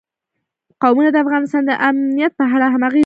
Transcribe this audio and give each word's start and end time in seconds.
قومونه 0.81 1.09
د 1.11 1.17
افغانستان 1.23 1.63
د 1.65 1.71
امنیت 1.89 2.31
په 2.39 2.45
اړه 2.55 2.67
هم 2.73 2.81
اغېز 2.83 2.93
لري. 2.93 2.99